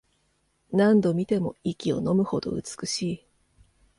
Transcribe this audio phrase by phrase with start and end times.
[0.71, 3.27] 何度見ても息をのむほど美しい